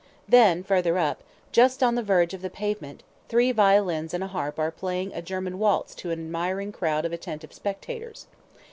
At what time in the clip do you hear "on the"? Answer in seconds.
1.83-2.01